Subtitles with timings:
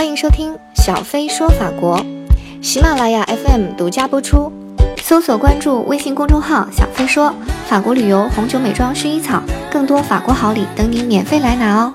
[0.00, 2.02] 欢迎收听小飞说法国，
[2.62, 4.50] 喜马拉雅 FM 独家播出。
[4.96, 7.34] 搜索关注微信公众号“小飞说
[7.66, 11.92] 法国旅游、红酒、美妆、薰衣草”，更多法国好礼等你免费来拿哦！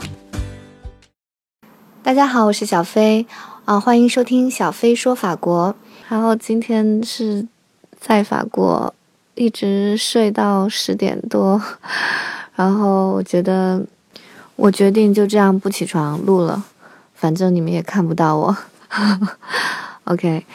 [2.04, 3.26] 大家好，我是小飞
[3.66, 5.74] 啊，欢迎收听小飞说法国。
[6.08, 7.48] 然后今天是
[8.00, 8.94] 在法国，
[9.34, 11.60] 一直睡到十点多，
[12.54, 13.82] 然后我觉得
[14.56, 16.64] 我决定就这样不起床录了。
[17.16, 18.56] 反正你们也看不到我，
[20.06, 20.46] OK。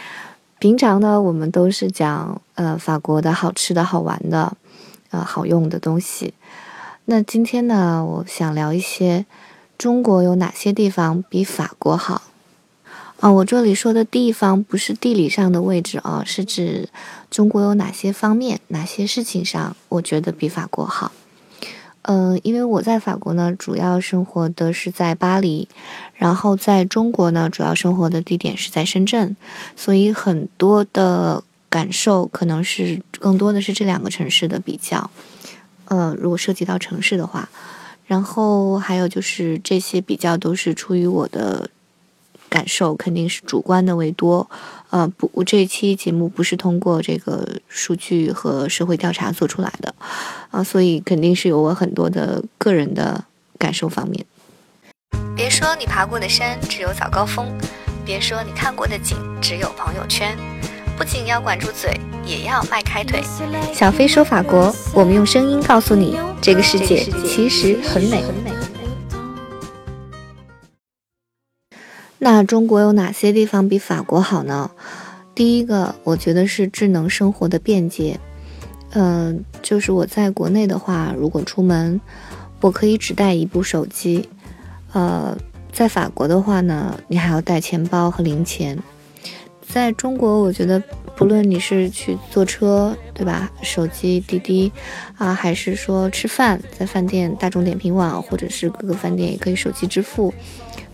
[0.61, 4.55] 平常呢，我们都是讲呃法国的好吃的好玩的，
[5.11, 6.35] 呃好用的东西。
[7.07, 9.25] 那今天呢，我想聊一些
[9.79, 12.21] 中国有哪些地方比法国好
[13.21, 13.33] 啊？
[13.33, 16.91] 我这里说的地方不是地理上的位置啊，是指
[17.31, 21.11] 中国有哪些方面、哪些事情上，我觉得比法国好。
[22.03, 25.69] 嗯，因为我在法国呢，主要生活的是在巴黎，
[26.15, 29.37] 然后在中国呢，主要生活的地点是在深圳，
[29.77, 35.11] 所以很多的感受可能是更多的是这两个城市的比较。
[35.87, 37.49] 呃，如果涉及到城市的话，
[38.07, 41.71] 然后还有就是这些比较都是出于我的。
[42.51, 44.51] 感受肯定是主观的为多，
[44.91, 49.95] 呃，不，我这一期节目不是通过这个数据和社会调查做出来的，
[50.51, 53.25] 啊，所以肯定是有我很多的个人的
[53.57, 54.27] 感受方面。
[55.37, 57.47] 别说你爬过的山只有早高峰，
[58.05, 60.37] 别说你看过的景只有朋友圈，
[60.99, 63.23] 不仅要管住嘴，也要迈开腿。
[63.73, 68.23] 小飞说法国，我们用声音告诉你，这个世界其实很美。
[72.23, 74.71] 那中国有哪些地方比法国好呢？
[75.35, 78.21] 第一个，我觉得是智能生活的便捷。
[78.91, 81.99] 嗯，就是我在国内的话，如果出门，
[82.61, 84.29] 我可以只带一部手机。
[84.93, 85.35] 呃，
[85.73, 88.79] 在法国的话呢，你还要带钱包和零钱。
[89.67, 90.83] 在中国，我觉得
[91.17, 93.51] 不论你是去坐车，对吧？
[93.63, 94.71] 手机滴滴
[95.17, 100.35] 啊，还是说吃饭，在饭店大众点评网或者是各个饭店也可以手机支付。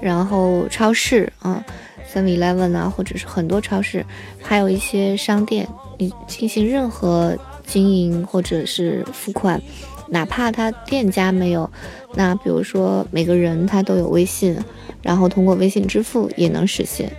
[0.01, 1.65] 然后超市啊
[2.13, 4.05] ，Seven Eleven 啊，或者是很多超市，
[4.43, 5.67] 还有一些商店，
[5.99, 7.37] 你进行任何
[7.67, 9.61] 经营或者是付款，
[10.09, 11.71] 哪怕他店家没有，
[12.15, 14.57] 那比如说每个人他都有微信，
[15.03, 17.11] 然后通过微信支付也能实现。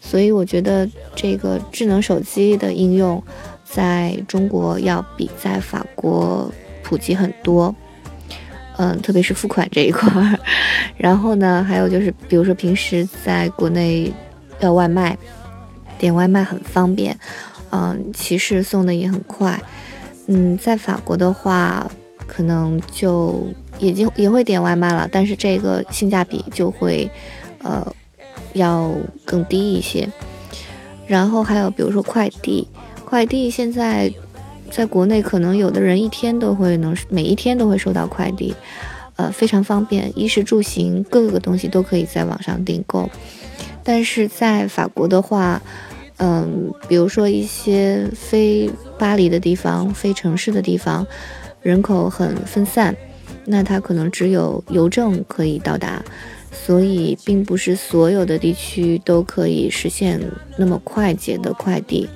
[0.00, 3.22] 所以我觉得这个智能手机的应用
[3.64, 6.52] 在中国要比在法国
[6.82, 7.74] 普及很多。
[8.76, 10.38] 嗯，特别是付款这一块儿，
[10.96, 14.12] 然后呢，还有就是，比如说平时在国内
[14.58, 15.16] 要外卖，
[15.96, 17.16] 点外卖很方便，
[17.70, 19.62] 嗯，其实送的也很快，
[20.26, 21.88] 嗯，在法国的话，
[22.26, 23.46] 可能就
[23.78, 27.08] 也经也会点外卖了，但是这个性价比就会，
[27.62, 27.86] 呃，
[28.54, 28.90] 要
[29.24, 30.08] 更低一些。
[31.06, 32.66] 然后还有比如说快递，
[33.04, 34.12] 快递现在。
[34.74, 38.52] 在国内，可能有的人一天都会能每一天都会收到快递，
[39.14, 43.08] 呃，非常方便，衣食住行各个东西都可以在网上订购。
[43.84, 45.62] 但是在法国的话，
[46.16, 48.68] 嗯，比如说一些非
[48.98, 51.06] 巴黎的地方、非城市的地方，
[51.62, 52.96] 人口很分散，
[53.44, 56.02] 那它可能只有邮政可以到达，
[56.50, 60.20] 所以并不是所有的地区都可以实现
[60.56, 62.08] 那么快捷的快递，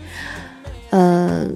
[0.90, 1.46] 呃。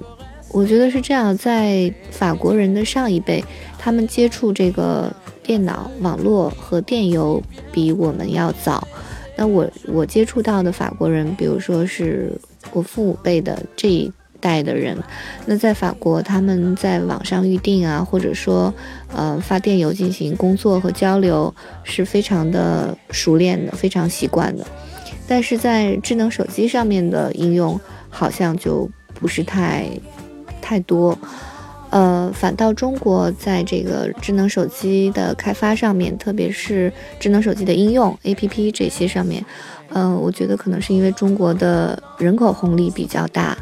[0.53, 3.43] 我觉得是这样，在法国人的上一辈，
[3.79, 7.41] 他们接触这个电脑、网络和电邮
[7.71, 8.87] 比我们要早。
[9.35, 12.31] 那我我接触到的法国人，比如说是
[12.71, 14.95] 我父母辈的这一代的人，
[15.47, 18.71] 那在法国他们在网上预订啊，或者说
[19.11, 21.51] 呃发电邮进行工作和交流
[21.83, 24.63] 是非常的熟练的，非常习惯的。
[25.27, 29.89] 但是在智能手机上面的应用好像就不是太。
[30.73, 31.15] 太多，
[31.91, 39.45] 呃，反倒中国在这个智能手机的开发上面，特别是智能手机的应用 APP 这些上面，
[39.89, 43.55] 嗯，我觉得可能是因为中国的人口红利比较大，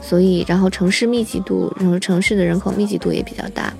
[0.00, 3.70] 所以然后城市密集度，然后城市的人口密集度也比较大，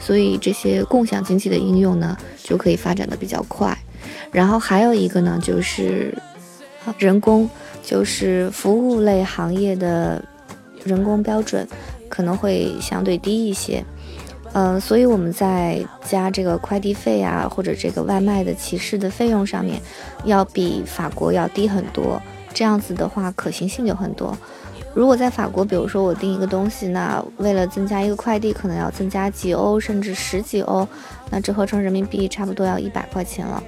[0.00, 3.78] 所以这些共享经济的应用呢就可以发展的比较快。
[4.32, 6.12] 然后还有一个呢，就是
[6.98, 7.48] 人工，
[7.84, 10.20] 就是服务类行业的
[10.82, 11.64] 人工标准。
[12.12, 13.82] 可能会相对低一些，
[14.52, 19.80] 嗯，所以我们在加这个快递费啊，或者这个外卖的骑士的费用上面，
[20.26, 22.20] 要比法国要低很多。
[22.52, 24.36] 这样子的话，可行性就很多。
[24.94, 30.86] 如果在法国，比如说我订一个东西，那为了增加一个快递，可能要增加几欧，甚至十几欧，
[31.30, 33.62] 那折合成人民币差不多要一百块钱了，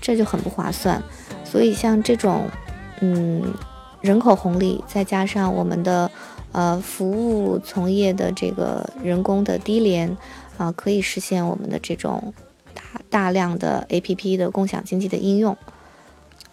[0.00, 1.02] 这就很不划算。
[1.44, 2.48] 所以像这种
[3.02, 3.52] 嗯
[4.00, 6.10] 人口红利，再加上我们的
[6.52, 10.16] 呃服务从业的这个人工的低廉
[10.56, 12.32] 啊，可以实现我们的这种
[12.74, 15.56] 大大量的 A P P 的共享经济的应用，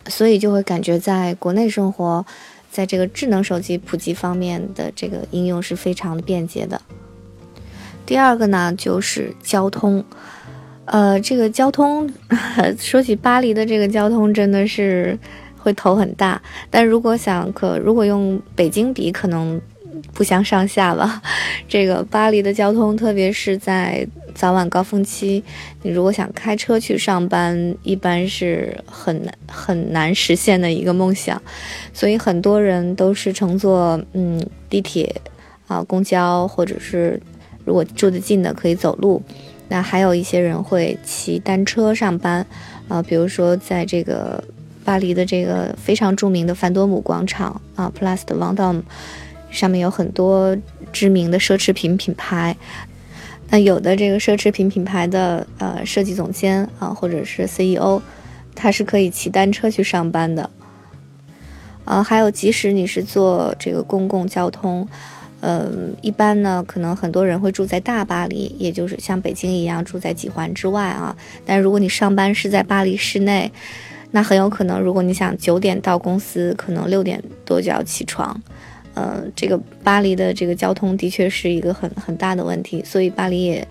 [0.08, 2.26] 所以就会感觉在国内生活，
[2.72, 6.82] 在这个智能手机普及方面的这个应用是非常便捷的。
[8.06, 10.04] 第二个呢，就是交通。
[10.86, 12.10] 呃，这个交通，
[12.80, 15.20] 说起巴黎的这个交通，真的是
[15.58, 16.42] 会头很大。
[16.70, 19.60] 但如果想可，如果用北京比，可能
[20.18, 21.22] 不相上下吧。
[21.70, 25.44] 这个巴黎的交通，特别是在早晚高峰期，
[25.84, 31.40] 你如果想开车去上班，一般是很难很难实现的一个梦想。
[31.94, 35.22] 所以很多人都是乘坐嗯地铁
[35.68, 37.22] 啊、公交，或者是
[37.64, 39.22] 如果住得近的可以走路。
[39.70, 42.44] 那还有一些人会骑单车上班，
[42.88, 44.44] 啊，比如说在这个
[44.84, 48.82] 巴黎的这个非常著名的范多姆广场啊，Place de Vendôme，
[49.52, 50.56] 上面有很多
[50.92, 52.56] 知名的奢侈品品牌。
[53.50, 58.02] 那有的这个奢侈品品牌的呃设计总监啊，或者是 CEO，
[58.54, 60.50] 他是可以骑单车去上班的。
[61.86, 64.86] 呃，还有即使你是坐这个公共交通。
[65.40, 71.16] 嗯，一般呢，可能很多人会住在大巴黎，也就是像北京一样住在几环之外啊。
[71.46, 73.50] 但如果你上班是在巴黎市内，
[74.12, 78.42] 那很有可能，如果你想九点到公司，可能六点多就要起床。
[78.98, 83.68] 呃，这个巴黎的这个交通的确是一个很很大的问题，所以巴黎也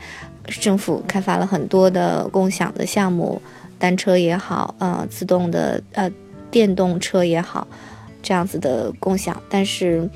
[0.46, 3.42] 政府开发了很多的共享的项目，
[3.76, 6.08] 单车也好，呃，自动的呃
[6.48, 7.66] 电动车也好，
[8.22, 10.08] 这样子的共享，但是。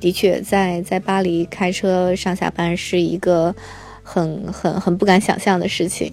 [0.00, 3.54] 的确，在在巴黎开车上下班是一个
[4.02, 6.12] 很很很不敢想象的事情。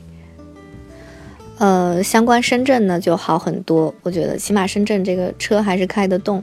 [1.58, 6.42] 呃，相关深圳呢就好很多，我觉得起码深圳这个车还是开得动。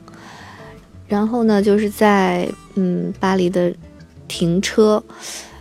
[1.08, 3.74] 然后呢，就是在嗯巴黎的
[4.28, 5.02] 停车，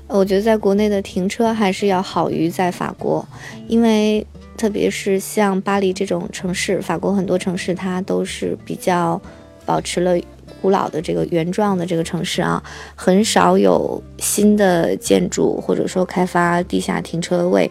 [0.07, 3.25] 我觉得在国内的停车还是要好于在法国，
[3.67, 9.19] 因为特别是像巴黎这种城市，法国很多城市它都是比较
[9.65, 10.15] 保持了。
[10.59, 12.61] 古老的这个原状的这个城市啊，
[12.95, 17.69] 很少有新的建筑，或者说开发地下停车位、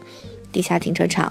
[0.53, 1.31] 地下停车场。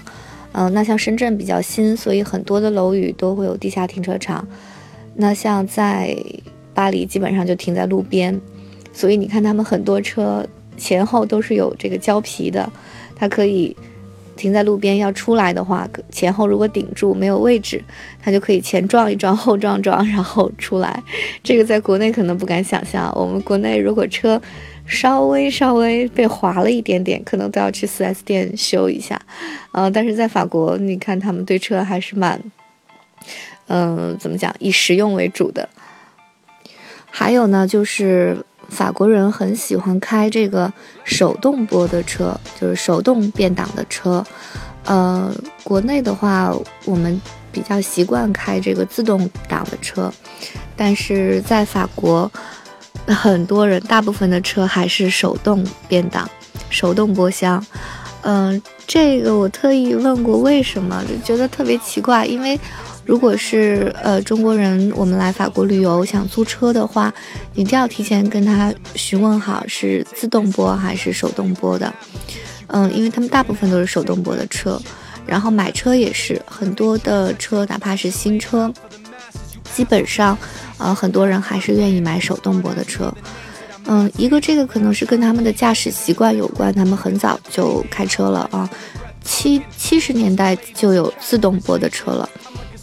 [0.52, 4.46] 嗯，那像深圳比较新，所以很多的楼宇都会有地下停车场。
[5.16, 6.16] 那像在
[6.74, 8.40] 巴黎，基本上就停在路边，
[8.92, 10.46] 所以你看他们很多车
[10.76, 12.70] 前后都是有这个胶皮的，
[13.14, 13.76] 它可以。
[14.36, 17.82] 停在路边要出来的话，前后如果顶住没有位置，
[18.22, 21.02] 它就可以前撞一撞，后撞撞，然后出来。
[21.42, 23.10] 这个在国内可能不敢想象。
[23.16, 24.38] 我们国内如果车
[24.84, 29.18] 稍微稍微被划了一点点，可能都要去 4S 店修一下。
[29.72, 32.38] 呃，但是在法国，你看他们对车还是蛮，
[33.68, 35.68] 嗯，怎么讲，以实用为主的。
[37.10, 38.36] 还有呢，就是。
[38.68, 40.72] 法国人很喜欢开这个
[41.04, 44.26] 手动波的车，就是手动变档的车。
[44.86, 45.32] 呃，
[45.62, 46.52] 国内的话，
[46.84, 47.22] 我们
[47.52, 50.12] 比较习惯开这个自动挡的车，
[50.74, 52.28] 但是在法国，
[53.06, 56.28] 很多人大部分的车还是手动变档、
[56.68, 57.64] 手动波箱。
[58.22, 62.58] 嗯，这个我特意问过为什么，就觉得特别奇怪，因为。
[63.06, 67.12] 如果是呃中国人，我们来法国旅游想租车的话，
[67.54, 71.94] 一定要提前跟他询问好是自动波还是手动波的，
[72.66, 74.80] 嗯，因为他们大部分都是手动波的车，
[75.24, 78.72] 然后买车也是很多的车，哪怕是新车，
[79.72, 80.36] 基本上，
[80.76, 83.14] 呃，很多人还是愿意买手动波的车，
[83.86, 88.68] 嗯，一个这个可能是跟他们的驾驶习惯有关，他们很早就开车了啊，
[89.22, 92.28] 七七十年代就有自动波的车了。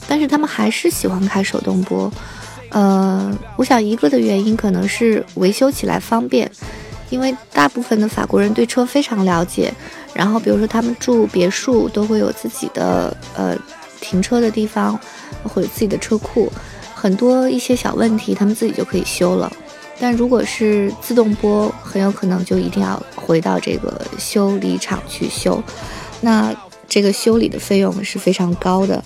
[0.07, 2.11] 但是他们还是喜欢开手动波，
[2.69, 6.49] 呃，我想一个的原因可能是维修起来方便，
[7.09, 9.73] 因为大部分的法国人对车非常了解，
[10.13, 13.57] 然后比如说他们住别墅都会有自己的呃
[14.01, 14.99] 停车的地方，
[15.43, 16.51] 或者自己的车库，
[16.93, 19.51] 很多一些小问题他们自己就可以修了。
[19.99, 25.63] 但如果是自动波，很有可能就一定要回到这个修理厂去修，
[26.21, 26.53] 那
[26.89, 29.01] 这个修理的费用是非常高的。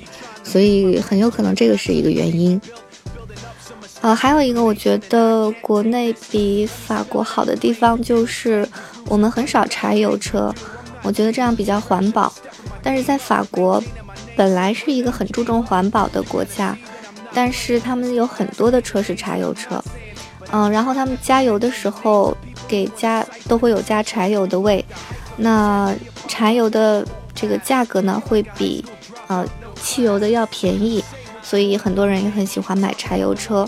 [0.47, 2.59] 所以很有可能这个是一个原因，
[3.99, 8.65] 呃，还有一个我觉得国内比法国好的地方就是
[9.07, 10.53] 我们很少柴油车，
[11.03, 12.31] 我觉得这样比较环保。
[12.81, 13.83] 但是在法国，
[14.37, 16.75] 本来是一个很注重环保的国家，
[17.33, 19.83] 但是他们有很多的车是柴油车，
[20.51, 22.35] 嗯，然后他们加油的时候
[22.69, 24.83] 给加都会有加柴油的位，
[25.35, 25.93] 那
[26.25, 28.85] 柴油的这个价格呢会比
[29.27, 29.45] 呃。
[29.77, 31.03] 汽油的要便宜，
[31.41, 33.67] 所以很多人也很喜欢买柴油车。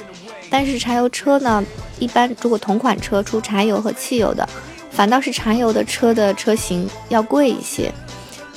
[0.49, 1.63] 但是柴油车呢，
[1.99, 4.47] 一般如果同款车出柴油和汽油的，
[4.91, 7.91] 反倒是柴油的车的车型要贵一些。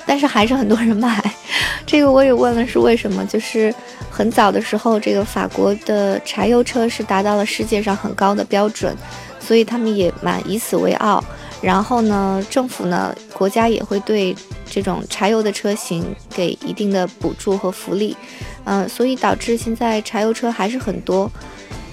[0.04, 1.23] 但是还是很多人买，
[1.87, 3.25] 这个我也问了是为什么？
[3.26, 3.73] 就是
[4.11, 8.97] 很早的时候，这个法国的柴油车是达到了世界上很高的标准，
[9.38, 11.23] 所以他们也蛮以此为傲。
[11.61, 14.35] 然后呢，政府呢，国家也会对
[14.75, 18.17] 这种柴油的车型给一定的补助和福利，
[18.64, 21.31] 嗯，所以导致现在柴油车还是很多。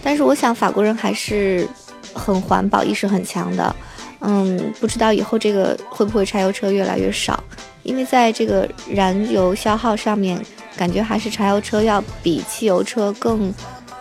[0.02, 1.68] 但是我想法国人还是
[2.14, 3.76] 很环保意识很强的，
[4.22, 7.44] 嗯，不知道以后这个会不会柴油车越来越少。
[7.84, 10.42] 因为在这个燃油消耗上面，
[10.78, 13.54] 感觉还是柴油车要比汽油车更、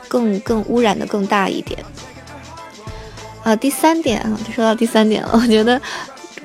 [0.07, 1.85] 更、更污染的更大一点。
[3.43, 5.81] 啊，第三点啊，说到第三点了， 我觉得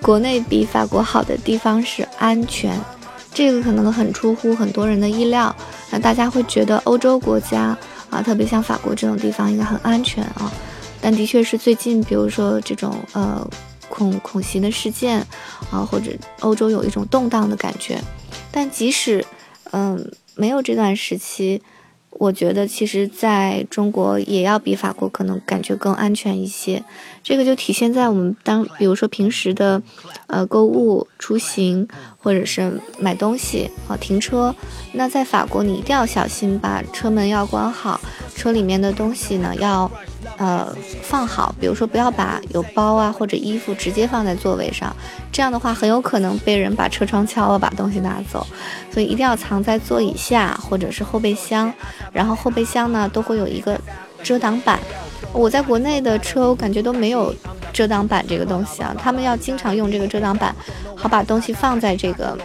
[0.03, 2.77] 国内比法国好的地方是安全，
[3.33, 5.55] 这个可能很出乎很多人的意料。
[5.89, 7.75] 那大家会觉得欧洲国家
[8.10, 10.51] 啊，特别像法国这种地方应该很安全啊，
[11.00, 13.50] 但的确是最近，比如说这种呃。
[13.89, 15.19] 恐恐袭的事件，
[15.69, 18.01] 啊，或者欧洲有一种动荡的感觉，
[18.51, 19.24] 但即使，
[19.69, 21.62] 嗯，没有这段时期，
[22.24, 26.82] 我觉得其实在中国也要比法国可能感觉更安全一些。
[27.22, 29.82] 这个就体现在我们当，比如说平时的，
[30.27, 31.86] 呃，购物、出行，
[32.18, 34.56] 或者是买东西啊，停车，
[34.94, 38.00] 那在法国你一定要小心，把车门要关好，
[38.34, 39.92] 车里面的东西呢要。
[40.38, 44.94] 呃，放好，比如说不要把有包啊或者衣服直接放在座位上，
[45.32, 48.46] 这样的话很有可能被人把车窗敲了，把东西拿走。
[48.92, 51.72] 所以一定要藏在座椅下或者是后备箱，
[52.12, 53.80] 然后后备箱呢都会有一个
[54.24, 54.80] 遮挡板。
[55.32, 57.34] 我在国内的车，我感觉都没有
[57.72, 60.56] 遮挡板这个东西啊，他们要经常用这个遮挡板，
[60.96, 62.38] 好把东西放在这个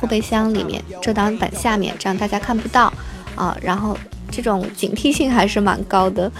[0.00, 2.92] 后备箱里面，遮挡板下面，这样大家看不到
[3.36, 3.56] 啊。
[3.60, 3.96] 然后
[4.30, 6.30] 这种警惕性还是蛮高的。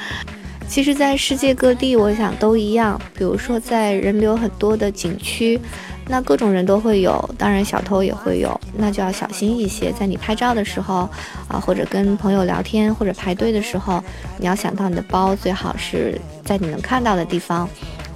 [0.72, 2.98] 其实，在世界各地，我想都一样。
[3.12, 5.60] 比如说，在人流很多的景区，
[6.08, 9.92] 那各种人都会有，当然小偷也会有，那就要小心一些。
[9.92, 11.06] 在你拍照的时候，
[11.46, 14.02] 啊，或者跟朋友聊天，或者排队的时候，
[14.38, 17.68] 你要想到你的包最好是在你能看到的地方，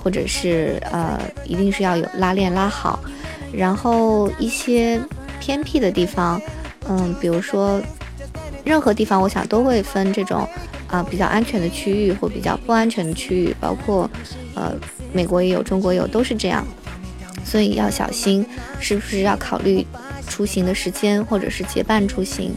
[0.02, 2.98] 或者是呃，一定是要有拉链拉好。
[3.52, 4.98] 然后一些
[5.40, 6.40] 偏僻的地方，
[6.88, 7.78] 嗯，比如说
[8.64, 10.48] 任何地方，我想都会分这种。
[10.88, 14.08] 啊，比较安全的区域或比较不安全的区域，包括，
[14.54, 14.72] 呃，
[15.12, 16.66] 美国也有，中国有，都是这样，
[17.44, 18.46] 所以要小心，
[18.80, 19.86] 是不是要考虑
[20.28, 22.54] 出行的时间，或者是结伴出行。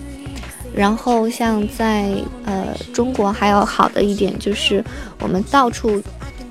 [0.76, 2.14] 然后像在
[2.46, 4.84] 呃中国还有好的一点就是，
[5.20, 6.02] 我们到处，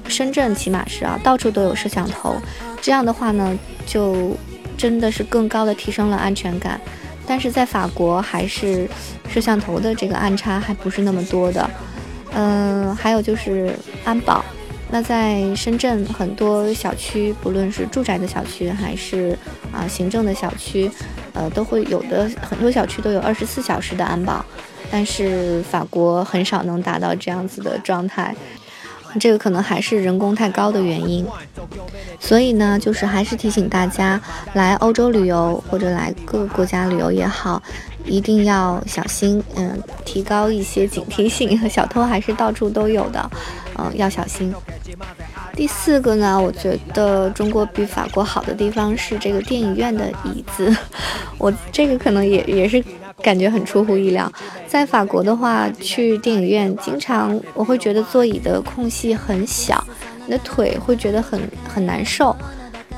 [0.08, 2.34] 深圳起码是啊，到处都有摄像头，
[2.82, 3.56] 这样的话呢，
[3.86, 4.36] 就
[4.76, 6.80] 真的是更高的提升了安全感。
[7.28, 8.88] 但是在法国还是
[9.28, 11.70] 摄像头的这个暗差还不是那么多的，
[12.32, 13.72] 嗯，还有就是
[14.04, 14.42] 安保。
[14.90, 19.36] 那在深圳很多小区，不论是住宅的小区还是
[19.70, 20.90] 啊行政的小区，
[21.34, 24.42] 呃，都会有的很多小区都有二十四小时的安保，
[24.90, 28.34] 但是法国很少能达到这样子的状态。
[29.18, 31.26] 这个可能还是人工太高的原因，
[32.20, 34.20] 所以呢，就是还是提醒大家，
[34.54, 37.62] 来欧洲旅游或者来各个国家旅游也好，
[38.04, 41.56] 一定要小心，嗯，提高一些警惕性。
[41.68, 43.30] 小偷还是到处都有的，
[43.78, 44.52] 嗯，要小心。
[45.54, 50.74] 第四个呢，我觉得中国比法国好的地方是这个电影院的椅子，
[51.38, 52.84] 我这个可能也也是。
[53.22, 54.30] 感觉很出乎意料，
[54.66, 59.82] 在法国的话，去电影院经常我会觉得座椅的空隙很小，
[60.24, 62.34] 你的腿会觉得很很难受。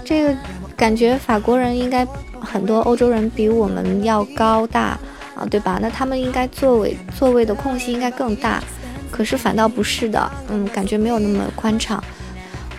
[0.04, 0.36] 这个
[0.76, 2.06] 感觉法国人应该
[2.38, 4.98] 很多欧洲人比我们要高大
[5.34, 5.78] 啊，对吧？
[5.80, 8.62] 那他们应该座位座位的空隙应该更大，
[9.10, 12.02] 可是反倒不是的，嗯，感觉没有那么宽敞。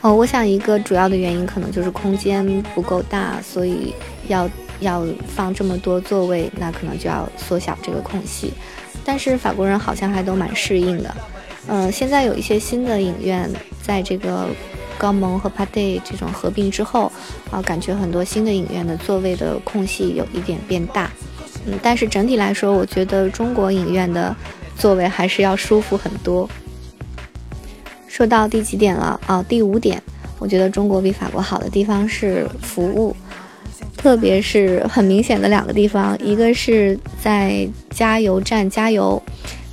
[0.02, 2.46] 哦，我想一个主要的原因可能就是空间
[2.76, 3.94] 不够大，所以
[4.28, 4.48] 要。
[4.82, 8.52] 要放这么多座位，那可能就要缩小这个空隙。
[9.06, 11.16] 但是法国人好像还都蛮适应的。
[11.68, 13.50] 嗯，现在有一些新的影院，
[13.82, 14.48] 在这个
[14.98, 17.12] 高蒙和帕蒂这种合并之后，
[17.50, 21.10] 啊，感觉很多新的影院的座位的空隙有一点变大。
[21.66, 24.36] 嗯，但是整体来说，我觉得中国影院的
[24.76, 26.50] 座位还是要舒服很多。
[28.08, 29.20] 说到第几点了？
[29.28, 30.02] 哦，第五点，
[30.38, 33.16] 我觉得中国比法国好的地方是服务。
[34.02, 39.22] 特别是很明显的两个地方，一个是在加油站加油，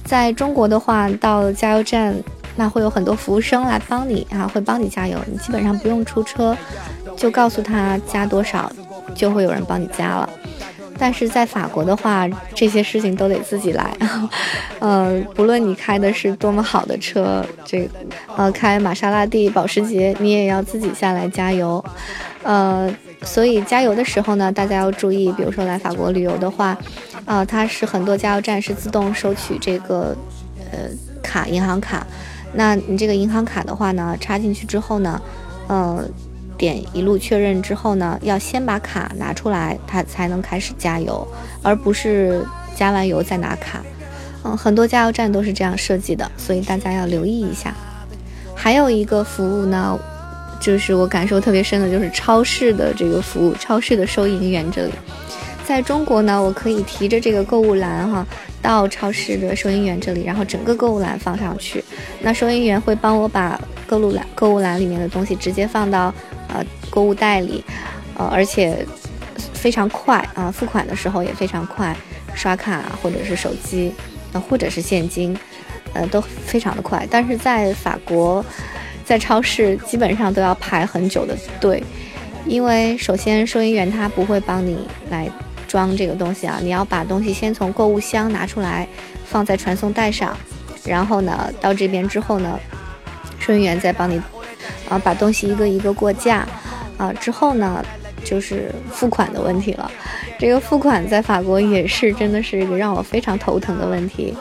[0.04, 2.14] 在中国的话，到加油站
[2.54, 6.54] 那会有很多服务生来帮你啊，会帮你加油，你基本上不用出车，
[7.16, 8.70] 就告诉他加多少，
[9.14, 10.28] 就会有人帮你加了。
[10.98, 13.96] 但是在法国的话，这些事情都得自己来。
[14.80, 17.88] 呃，不论你开的是多么好的车，这
[18.36, 21.84] 呃开玛莎拉蒂、保时捷，你也要自己下来加油。
[22.42, 26.76] 呃，所以加油的时候呢，大家要注意，比如说来法国旅游的话，
[27.24, 30.16] 啊，它是很多加油站是自动收取这个
[30.72, 30.78] 呃
[31.22, 32.06] 卡，银行卡。
[32.54, 35.20] 那你这个银行卡的话呢，插进去之后呢，
[35.66, 36.02] 呃，
[36.58, 41.26] 点一路确认之后呢，要先把卡拿出来，它才能开始加油，
[41.62, 43.80] 而不是加完油再拿卡。
[44.44, 47.74] 嗯，很多加油站都是这样设计的，所以大家要留意一下。
[48.54, 49.98] 还有一个服务呢，
[50.60, 54.92] 就是我感受特别深的，就是超市的这个服务，超市的收银员这里。
[55.64, 58.26] 在中国呢，我可以提着这个购物篮哈，
[58.62, 61.84] 到超市的收银员这里，然后整个购物篮放上去。
[62.20, 66.12] 那收银员会帮我把购物篮购物篮里面的东西直接放到
[66.48, 67.64] 呃购物袋里，
[68.16, 68.86] 呃，而且
[69.52, 71.96] 非常快啊，付款的时候也非常快，
[72.34, 73.92] 刷卡或者是手机，
[74.32, 75.36] 呃或者是现金，
[75.92, 77.06] 呃都非常的快。
[77.10, 78.44] 但是在法国，
[79.04, 81.82] 在超市基本上都要排很久的队，
[82.46, 85.30] 因为首先收银员他不会帮你来。
[85.68, 88.88] 装这个东西啊，你要把东西先从购物箱拿出来，
[89.26, 90.34] 放在传送带上，
[90.82, 92.58] 然后呢，到这边之后呢，
[93.38, 94.18] 收银员再帮你
[94.88, 96.46] 啊把东西一个一个过架
[96.96, 97.84] 啊，之后呢
[98.24, 99.90] 就是付款的问题了。
[100.38, 104.34] 这个付款在法国也是真的是一个让我非常头疼的问题。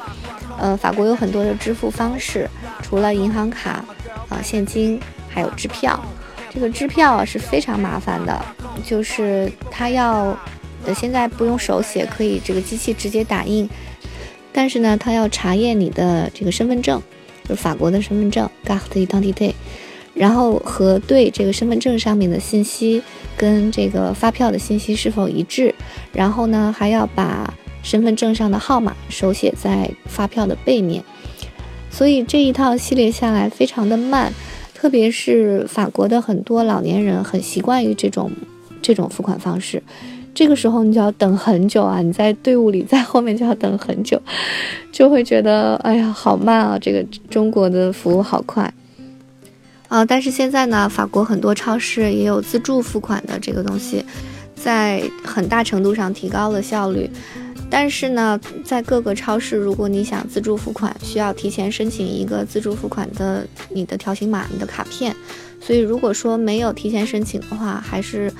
[0.60, 2.50] 呃，法国有很多的支付方式，
[2.82, 3.84] 除了银行卡
[4.30, 5.00] 啊、现金，
[5.30, 6.00] 还有支票。
[6.50, 8.46] 这个支票是非常麻烦的，
[8.84, 10.38] 就是它要。
[10.86, 13.70] 呃现在不用手写，可以这个机器直接打印。
[14.54, 17.02] 但是呢，它要查验你的这个身份证，
[17.44, 19.56] 就是法国的身份证 g a r d i d e n t i t y
[20.18, 23.02] 然后核对这个身份证上面的信息
[23.38, 25.74] 跟这个发票的信息是否一致。
[26.12, 31.04] 然后呢，还要把身份证上的号码手写在发票的背面。
[31.90, 34.34] 所以这一套系列下来非常的慢，
[34.74, 38.32] 特别是法国的很多老年人很习惯于这种
[38.82, 39.82] 这种付款方式。
[40.36, 42.00] 这个时候你就要等很久啊！
[42.00, 44.22] 你在队伍里，在后面就要等很久，
[44.92, 46.78] 就会觉得哎呀，好慢啊！
[46.80, 48.72] 这个中国的服务好快
[49.88, 50.06] 啊！
[50.06, 54.06] 但是现在呢，法国很多超市也有自助付款的这个东西，
[54.56, 57.10] 在很大程度上提高了效率。
[57.70, 65.16] 但是呢，在各个超市，如果你想自助付款，需要提前申请一个自助付款的你的条形码、你的卡片。
[65.60, 68.32] 所以如果说没有提前申请的话，还是。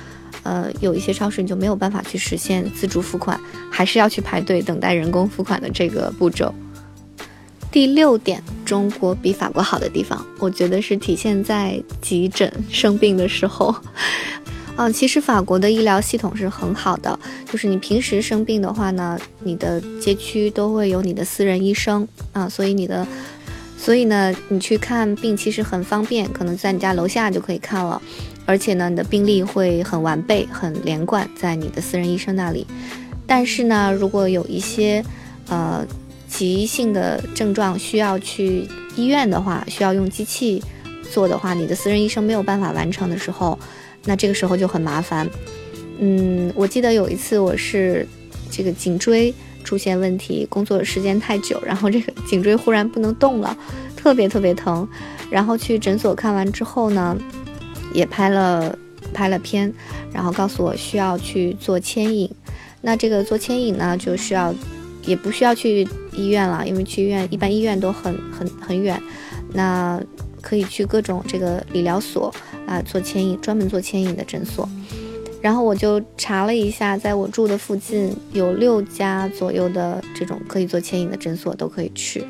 [0.44, 3.38] 呃，有一些超市你就没有办法去实现自助付款，
[3.70, 6.54] 还是要去排队等待人工付款的这个步骤。
[7.78, 13.72] 第六点，中国比法国好的地方，我觉得是体现在急诊生病的时候。
[14.74, 17.16] 啊，其实法国的医疗系统是很好的，
[17.48, 23.06] 就是你平时生病的话呢，你的街区都会有你的私人医生啊，所以你的，
[23.78, 28.02] 所以呢，你去看病其实很方便，可能在你家楼下就可以看了。
[28.44, 32.66] 而且呢，你的病历会很完备、很连贯，在你的私人医生那里。
[33.24, 35.04] 但是呢，如果有一些
[35.48, 35.86] 呃
[36.28, 40.62] 急性的症状需要去医院的话，需要用机器
[41.10, 43.58] 做的话，你的私人医生没有办法完成的时候，
[44.04, 45.28] 那这个时候就很麻烦。
[45.98, 48.06] 嗯，我记得有一次我是
[48.50, 53.56] 这个颈椎出现问题，工作时间太久，然后这个颈椎忽然不能动了，
[53.96, 54.88] 特别特别疼。
[55.30, 57.16] 然后去诊所看完之后呢。
[57.94, 58.78] 也拍了
[59.14, 59.72] 拍了片，
[60.12, 62.30] 然后告诉我需要去做牵引。
[62.82, 64.54] 那这个做牵引呢，就需要
[65.08, 69.00] 也不需要去医院了，因为去医院一般医院都很很很远。
[69.54, 69.98] 那
[70.42, 72.32] 可以去各种这个理疗所
[72.66, 74.68] 啊做牵引，专门做牵引的诊所。
[75.40, 82.22] 然后我就查了一下，在我住的附近有六家左右的这种可以做牵引的诊所，都可以去。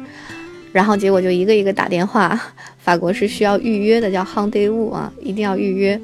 [0.73, 2.39] 然后结果就一个一个打电话，
[2.79, 6.01] 法国是需要预约的，叫 Rendezvous 啊，一定要预约。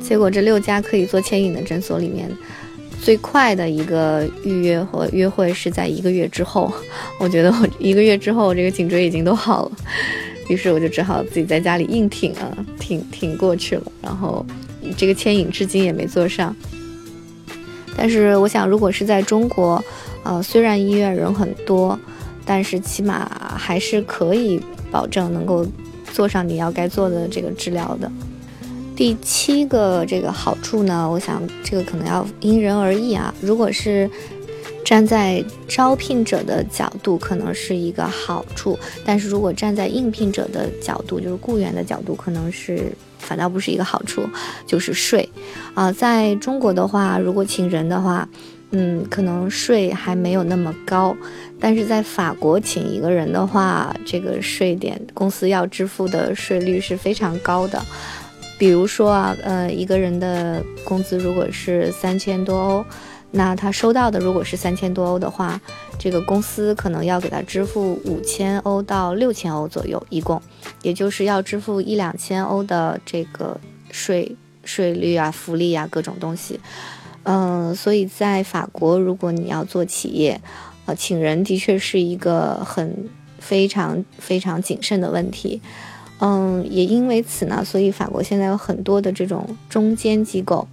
[0.00, 2.28] 结果这六家可以做牵引的诊所里面，
[3.02, 6.72] 最快的一个预约和约会是在一个月之后。
[7.20, 9.72] 我觉得我一个月之后这个颈椎已经都好了，
[10.48, 13.92] 于是我就只好自己在家里硬挺啊，挺挺过去了。
[14.02, 14.44] 然后
[14.96, 16.54] 这个牵引至今也没做上。
[17.96, 19.82] 但是我想，如果是在中国，
[20.22, 21.98] 呃，虽然医院人很多。
[22.48, 23.28] 但是起码
[23.58, 25.66] 还是可以保证能够
[26.12, 28.08] 做上你要该做的这个治疗的。
[28.96, 33.32] 第七个这个好处呢，我想这个可能要因人而异啊。
[33.42, 34.10] 如果是
[34.82, 44.22] 站在招聘者的角度，可能是一个好处；但是如果站在应聘者的角度，就是雇员的角度，可能是反倒不是一个好处，
[44.66, 45.28] 就是税
[45.74, 45.92] 啊。
[45.92, 48.26] 在中国的话，如果请人的话，
[48.70, 51.14] 嗯，可能税还没有那么高。
[51.60, 57.82] 但是在法国请一个人的话，这个税点公司要支付的税率是非常高的。
[58.58, 62.84] 比如说啊，呃，一个人的工资如果是三千多欧，
[63.32, 65.60] 那他收到的如果是三千多欧的话，
[65.98, 70.40] 这个公司可能要给他支付五千欧到六千欧左右，一共，
[70.82, 76.58] 也就是要支付一两千欧的这个税税率啊、福利啊各种东西。
[77.24, 80.40] 嗯，所以在法国，如果你要做企业，
[80.86, 85.60] 呃，请人的确是一个很非常非常谨慎的问题。
[86.18, 90.66] 嗯，也因为此呢，所以法国现在有很多的这种中间机构，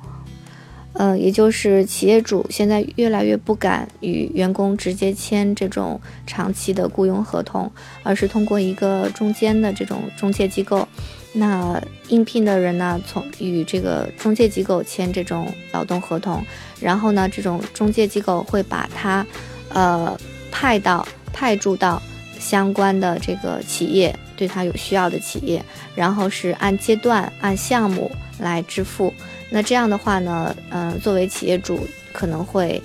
[0.94, 7.70] 呃，也就是企业主现在越来越不敢与员工直接签这种长期的雇佣合同，
[8.04, 10.88] 而是通过一个中间的这种中介机构，
[11.34, 16.42] 那应聘的人呢，从与这个中介机构签这种劳动合同，
[16.80, 19.28] 然后呢，这种中介机构会把他，
[19.68, 20.18] 呃，
[20.50, 22.02] 派到派驻到
[22.40, 24.18] 相关的这个企业。
[24.36, 25.64] 对他有需要的企业，
[25.96, 29.14] 然后是按阶段、按项目来支付。
[29.50, 31.80] 那这样的话呢，嗯，作为企业主
[32.12, 32.82] 可能会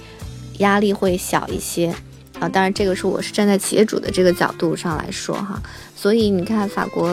[0.59, 1.95] 压力会小一些
[2.39, 2.49] 啊。
[2.49, 5.63] 当然，这个是我是站在企业主的这个角度上来说哈。
[5.97, 7.09] 所以你看，法国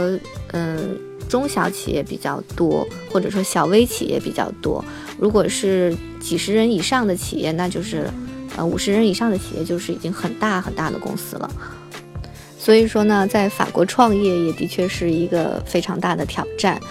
[0.52, 0.98] 嗯，
[1.30, 4.84] 中小企业比较多，或者说小微企业比较多。
[5.18, 8.10] 如果是几十人以上的企业，那就是
[8.58, 11.50] 呃五十人以上的企业，就是已经很大很大的公司了。
[12.66, 16.82] 所以说呢，在法国创业也的确是一个非常大的挑战，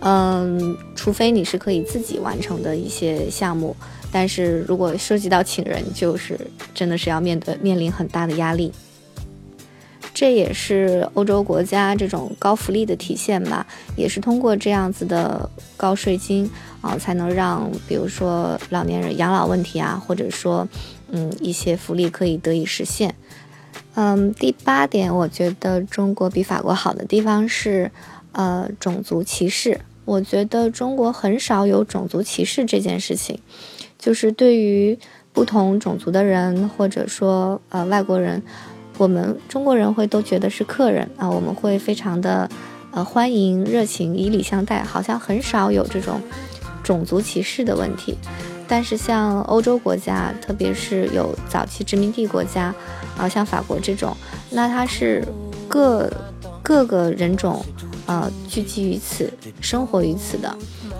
[0.00, 3.74] 嗯，除非你是可以自己完成的一些项目，
[4.12, 6.38] 但是如果涉及到请人，就是
[6.74, 8.70] 真的是要面对面临很大的压力。
[10.12, 13.66] 这也是欧洲国家这种高福利的体现吧，
[13.96, 16.48] 也是通过这样子的高税金
[16.82, 20.68] 啊，才能让比如说老年人养老问题啊，或者说
[21.10, 23.14] 嗯一些福利可以得以实现。
[23.94, 27.90] 嗯，第八点，我觉得中国比法国好的地方是，
[28.32, 29.80] 呃，种族歧视。
[30.04, 33.38] 我觉得中国很少有种族歧视这件事情，
[33.98, 34.98] 就是对于
[35.32, 38.42] 不同种族的人，或者说呃外国人，
[38.98, 42.48] 我们中国人会都觉得是客人啊，我们会非常的
[42.90, 46.20] 呃欢迎、热情、以礼相待，好像很少有这种
[46.82, 48.16] 种族歧视的问题。
[48.72, 52.74] 但是像欧洲国家，特别是有早期殖民地国家，
[53.18, 54.16] 啊，像法国这种，
[54.48, 55.22] 那它是
[55.68, 56.10] 各
[56.62, 57.62] 各个人种，
[58.06, 59.30] 呃，聚集于此，
[59.60, 60.56] 生活于此的。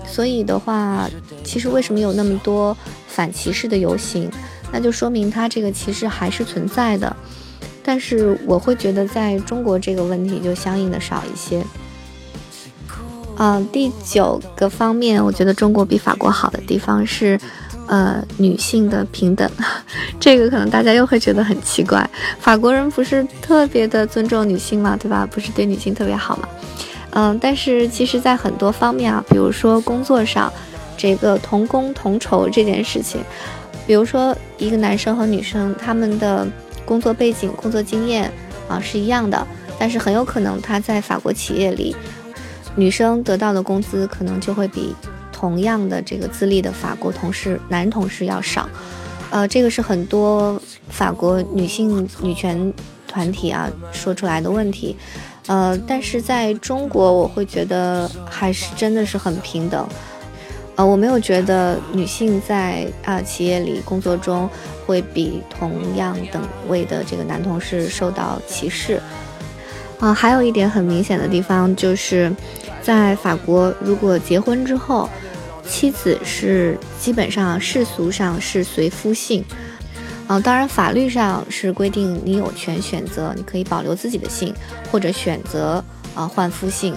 [0.07, 1.09] 所以的话，
[1.43, 2.77] 其实为什么有那么多
[3.09, 4.31] 反歧视的游行，
[4.71, 7.17] 那就说明它这个歧视还是存在的。
[7.83, 11.65] 但是我会觉得，在中国这个问题就相应的少一些。
[13.45, 17.37] 嗯，第九个方面，我觉得中国比法国好的地方是。
[17.89, 19.51] 呃，女性的平等，
[20.21, 22.09] 这个可能大家又会觉得很奇怪。
[22.39, 24.97] 法国人不是特别的尊重女性吗？
[24.99, 25.29] 对吧？
[25.31, 26.49] 不是对女性特别好吗？
[27.11, 30.51] 嗯，但是其实，在很多方面啊，比如说工作上，
[30.97, 33.21] 这个同工同酬这件事情，
[33.85, 36.47] 比如说一个男生和女生他们的
[36.87, 38.33] 工作背景、工作经验
[38.69, 39.45] 啊是一样的，
[39.79, 41.95] 但是很有可能他在法国企业里，
[42.77, 44.95] 女生得到的工资可能就会比。
[45.33, 48.69] 同样的这个资历的法国同事，男同事要少，
[49.33, 52.73] 呃，这个是很多法国女性女权
[53.09, 54.97] 团体啊说出来的问题，
[55.49, 59.85] 呃，但是在中国，我会觉得还是真的是很平等，
[60.77, 64.49] 呃，我没有觉得女性在啊企业里工作中
[64.87, 69.03] 会比同样等位的这个男同事受到歧视，
[69.99, 72.33] 啊，还有一点很明显的地方就是，
[72.83, 75.09] 在法国，如果结婚之后。
[75.65, 79.43] 妻子是基本上世俗上是随夫姓，
[80.27, 84.53] 啊，当然法律上是规定你有权选择，你可以保留自己的姓
[84.91, 85.83] 或者选择
[86.17, 86.95] 啊换夫姓，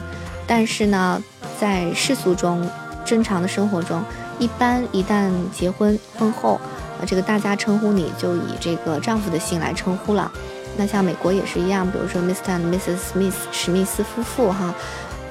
[0.47, 1.23] 但是呢，
[1.61, 2.67] 在世俗中
[3.05, 4.03] 正常的生活中，
[4.39, 6.59] 一般一旦结婚婚后，
[6.99, 10.29] 啊，这个大家称呼你就以这个丈夫的姓来称呼了。
[10.75, 12.59] 那像美国也是一样，比如说 Mr.
[12.59, 12.97] and Mrs.
[13.13, 14.73] Smith 史密斯夫妇哈。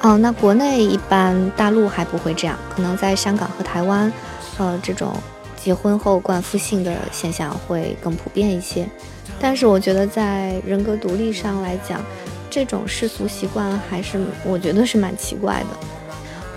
[0.05, 4.13] 哦，那国内一般大陆还不会这样，可能在香港和台湾，
[4.59, 5.15] 呃，这种
[5.57, 8.87] 结婚后冠夫姓的现象会更普遍一些。
[9.41, 12.03] 但是我觉得在人格独立上来讲，
[12.51, 15.87] 这种世俗习惯还是我觉得是蛮奇怪的。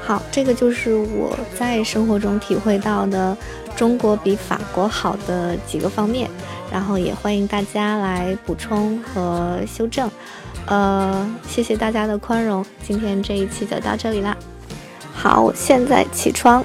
[0.03, 3.35] 好，这个就是我在生活中体会到的
[3.77, 6.29] 中国比法国好的几个方面，
[6.69, 10.11] 然后也欢迎大家来补充和修正。
[10.67, 14.35] 呃，谢谢大家的宽容，今天这一期就到这里啦。
[15.13, 16.63] 好，现在起床。